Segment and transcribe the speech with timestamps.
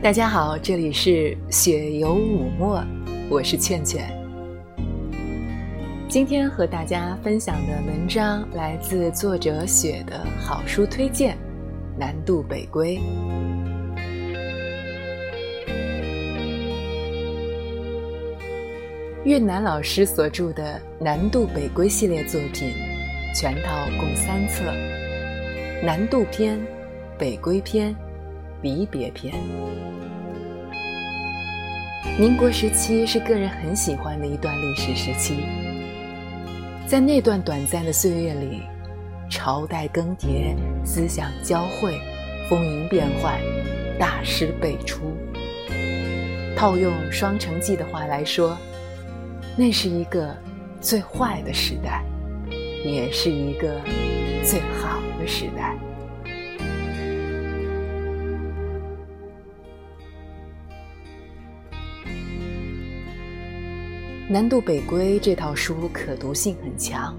[0.00, 2.80] 大家好，这里是雪游五墨，
[3.28, 4.08] 我是倩倩。
[6.08, 11.34] 今天和大家分享的文章来自作者雪的好书推荐，
[11.98, 12.96] 《南渡北归》。
[19.24, 22.72] 越南老师所著的《南渡北归》系列作品，
[23.34, 24.62] 全套共三册，
[25.84, 26.56] 《南渡篇》
[27.18, 27.92] 《北归篇》。
[28.60, 29.32] 离别篇。
[32.18, 35.36] 民国时期是个人很喜欢的一段历史时期，
[36.86, 38.62] 在那段短暂的岁月里，
[39.30, 42.00] 朝代更迭，思想交汇，
[42.48, 43.38] 风云变幻，
[43.98, 45.16] 大师辈出。
[46.56, 48.56] 套用《双城记》的话来说，
[49.56, 50.36] 那是一个
[50.80, 52.02] 最坏的时代，
[52.84, 53.80] 也是一个
[54.42, 55.76] 最好的时代。
[64.30, 67.18] 《南渡北归》这套书可读性很强，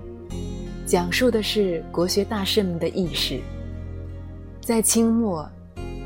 [0.85, 3.39] 讲述的是国学大师们的轶事，
[4.61, 5.49] 在清末、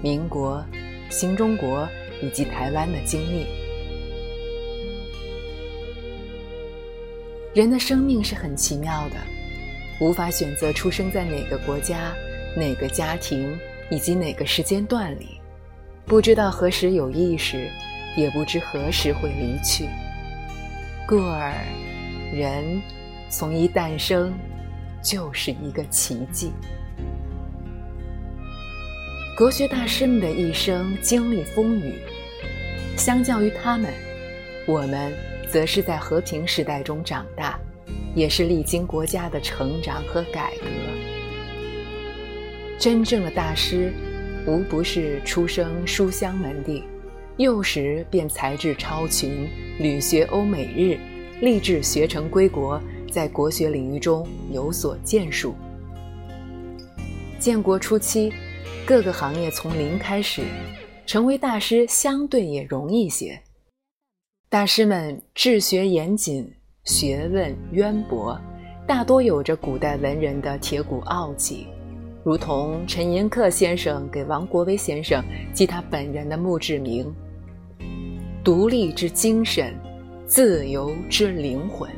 [0.01, 0.63] 民国、
[1.09, 1.85] 新中国
[2.21, 3.45] 以及台湾的经历。
[7.53, 9.17] 人的生命是很奇妙的，
[9.99, 12.13] 无法选择出生在哪个国家、
[12.55, 13.59] 哪个家庭
[13.91, 15.37] 以及哪个时间段里，
[16.05, 17.69] 不知道何时有意识，
[18.15, 19.85] 也不知何时会离去。
[21.15, 21.53] 故而，
[22.33, 22.81] 人
[23.29, 24.33] 从一诞生，
[24.99, 26.51] 就是一个奇迹。
[29.37, 31.99] 国学大师们的一生经历风雨，
[32.97, 33.93] 相较于他们，
[34.65, 35.13] 我们
[35.47, 37.59] 则是在和平时代中长大，
[38.15, 40.65] 也是历经国家的成长和改革。
[42.79, 43.93] 真正的大师，
[44.47, 46.83] 无不是出生书香门第。
[47.37, 49.49] 幼时便才智超群，
[49.79, 50.99] 屡学欧美日，
[51.43, 52.81] 立志学成归国，
[53.11, 55.53] 在国学领域中有所建树。
[57.37, 58.31] 建国初期，
[58.85, 60.41] 各个行业从零开始，
[61.05, 63.37] 成为大师相对也容易些。
[64.47, 66.49] 大师们治学严谨，
[66.85, 68.39] 学问渊博，
[68.87, 71.67] 大多有着古代文人的铁骨傲气，
[72.23, 75.21] 如同陈寅恪先生给王国维先生
[75.53, 77.13] 寄他本人的墓志铭。
[78.45, 79.75] 独立之精神，
[80.25, 81.89] 自由之灵魂。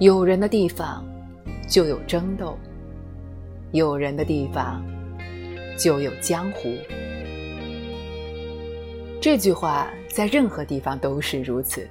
[0.00, 1.04] 有人的地方，
[1.68, 2.58] 就有争斗；
[3.72, 4.84] 有人的地方，
[5.78, 6.74] 就有江湖。
[9.20, 11.88] 这句话在任何地方都是如此，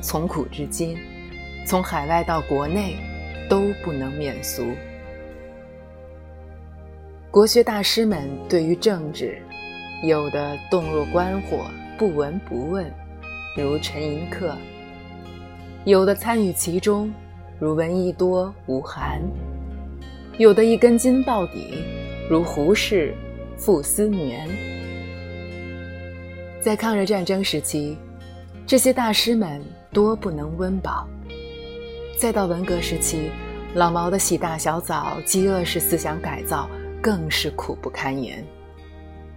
[0.00, 0.96] 从古至今，
[1.66, 2.96] 从海外到国内，
[3.48, 4.64] 都不能免俗。
[7.30, 9.36] 国学大师们对于政治。
[10.02, 11.64] 有的洞若观火，
[11.98, 12.84] 不闻不问，
[13.56, 14.54] 如陈寅恪；
[15.86, 17.10] 有的参与其中，
[17.58, 19.22] 如闻一多、吴晗；
[20.36, 21.82] 有的一根筋到底，
[22.28, 23.14] 如胡适、
[23.56, 24.46] 傅斯年。
[26.60, 27.96] 在抗日战争时期，
[28.66, 31.08] 这些大师们多不能温饱；
[32.18, 33.30] 再到文革时期，
[33.74, 36.68] 老毛的洗大小澡、饥饿式思想改造，
[37.00, 38.44] 更是苦不堪言。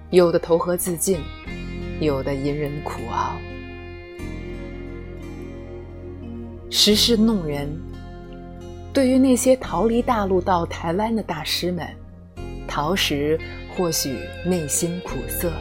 [0.10, 1.20] 有的投河自尽，
[2.02, 3.36] 有的隐忍苦熬。
[6.72, 7.68] 时势弄人，
[8.94, 11.88] 对于那些逃离大陆到台湾的大师们，
[12.68, 13.40] 逃时
[13.76, 14.16] 或许
[14.46, 15.52] 内心苦涩，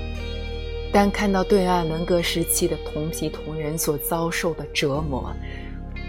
[0.92, 5.34] 但看到对岸文革时期的同批同仁所遭受的折磨，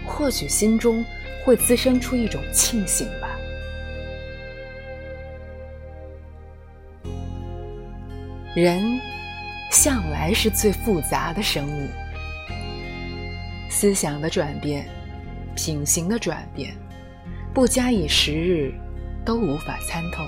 [0.06, 1.02] 或许心中
[1.44, 3.28] 会滋生出一种庆幸吧。
[8.54, 9.00] 人
[9.70, 11.88] 向来是最复杂的生物，
[13.80, 14.86] 思想的转变，
[15.56, 16.76] 品行的转变，
[17.54, 18.74] 不加以时日，
[19.24, 20.22] 都无法参透。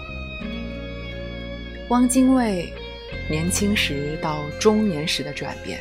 [1.90, 2.72] 汪精卫
[3.28, 5.78] 年轻时到中年时的转变，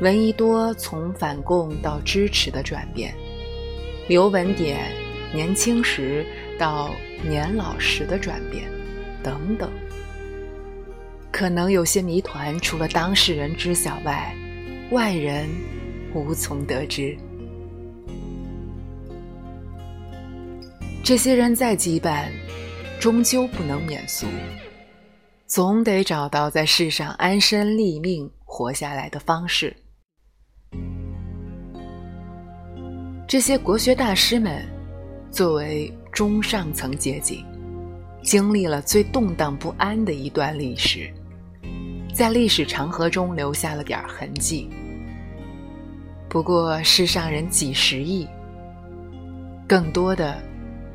[0.00, 3.14] 闻一多从反共到支持的转变，
[4.08, 4.90] 刘文典
[5.32, 6.26] 年轻时
[6.58, 6.92] 到
[7.22, 8.64] 年老时的转变，
[9.22, 9.70] 等等。
[11.30, 14.34] 可能有些谜团，除了当事人知晓外，
[14.90, 15.48] 外人
[16.16, 17.16] 无从得知。
[21.04, 22.28] 这些人再羁绊，
[22.98, 24.26] 终究不能免俗，
[25.46, 29.76] 总得找到在世上安身立命、活下来的方式。
[33.28, 34.64] 这些国学大师们，
[35.30, 37.44] 作为中上层阶级，
[38.22, 41.12] 经历了最动荡不安的一段历史。
[42.12, 44.70] 在历史长河中留下了点痕迹。
[46.36, 48.28] 不过世上人几十亿，
[49.66, 50.36] 更多的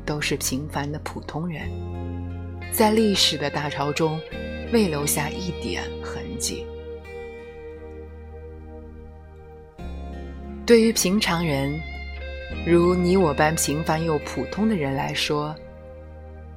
[0.06, 1.68] 都是平凡的普通人，
[2.70, 4.20] 在历史的大潮中
[4.72, 6.64] 未留下一点痕迹。
[10.64, 11.76] 对于平常人，
[12.64, 15.52] 如你我般平凡又普通的人来说，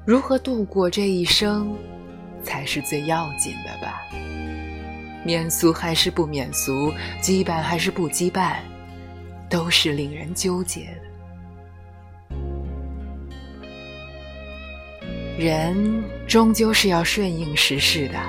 [0.05, 1.75] 如何度过这一生，
[2.43, 4.03] 才是最要紧的吧？
[5.25, 8.57] 免俗还是不免俗，羁绊还是不羁绊，
[9.49, 11.01] 都是令人纠结的。
[15.37, 18.19] 人终究是要顺应时势的，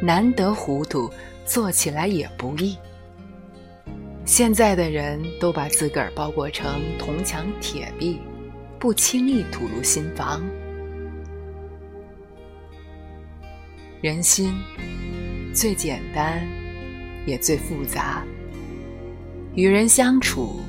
[0.00, 1.10] 难得糊涂，
[1.44, 2.76] 做起来也不易。
[4.24, 8.18] 现在的人都把自个儿包裹成铜墙铁壁，
[8.78, 10.42] 不轻易吐露心房。
[14.00, 14.54] 人心
[15.52, 16.40] 最简单，
[17.26, 18.24] 也最复杂；
[19.54, 20.60] 与人相处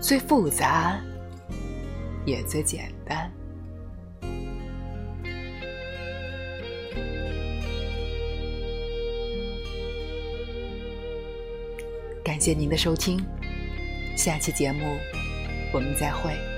[0.00, 1.00] 最复杂，
[2.26, 3.30] 也最简单。
[12.22, 13.18] 感谢您的收听，
[14.16, 14.96] 下期节目
[15.72, 16.53] 我们再会。